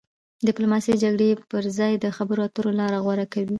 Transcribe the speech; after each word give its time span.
ډیپلوماسي 0.47 0.89
د 0.93 0.97
جګړې 1.03 1.29
پر 1.51 1.63
ځای 1.77 1.93
د 1.99 2.05
خبرو 2.17 2.41
اترو 2.47 2.71
لاره 2.79 2.97
غوره 3.03 3.25
کوي. 3.33 3.49